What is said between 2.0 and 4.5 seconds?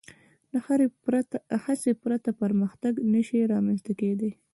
پرته پرمختګ نهشي رامنځ ته کېدی.